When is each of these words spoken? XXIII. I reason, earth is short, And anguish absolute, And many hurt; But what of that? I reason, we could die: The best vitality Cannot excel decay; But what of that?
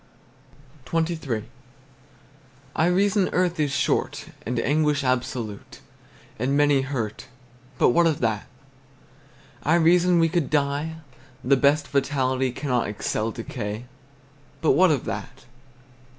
XXIII. 0.91 1.43
I 2.75 2.87
reason, 2.87 3.29
earth 3.33 3.59
is 3.59 3.71
short, 3.71 4.29
And 4.47 4.59
anguish 4.59 5.03
absolute, 5.03 5.79
And 6.39 6.57
many 6.57 6.81
hurt; 6.81 7.27
But 7.77 7.89
what 7.89 8.07
of 8.07 8.19
that? 8.19 8.47
I 9.61 9.75
reason, 9.75 10.17
we 10.17 10.27
could 10.27 10.49
die: 10.49 10.95
The 11.43 11.55
best 11.55 11.87
vitality 11.89 12.51
Cannot 12.51 12.87
excel 12.87 13.29
decay; 13.29 13.85
But 14.59 14.71
what 14.71 14.89
of 14.89 15.05
that? 15.05 15.45